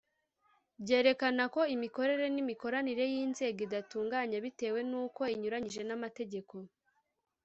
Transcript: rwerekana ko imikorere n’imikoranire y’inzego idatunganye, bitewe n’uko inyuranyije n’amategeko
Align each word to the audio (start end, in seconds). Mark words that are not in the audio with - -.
rwerekana 0.81 1.43
ko 1.53 1.61
imikorere 1.75 2.25
n’imikoranire 2.31 3.03
y’inzego 3.13 3.59
idatunganye, 3.67 4.35
bitewe 4.45 4.79
n’uko 4.89 5.21
inyuranyije 5.33 5.81
n’amategeko 5.85 6.55